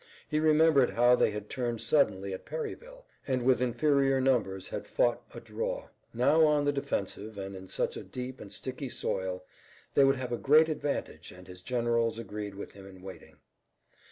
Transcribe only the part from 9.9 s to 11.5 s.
they would have a great advantage and